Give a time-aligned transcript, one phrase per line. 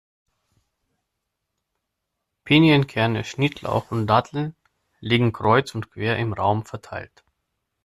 [2.43, 4.55] Pinienkerne, Schnittlauch und Datteln
[4.99, 7.23] liegen kreuz und quer im Raum verteilt.